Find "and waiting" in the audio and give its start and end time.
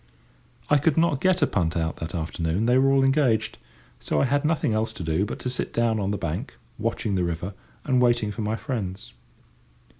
7.85-8.31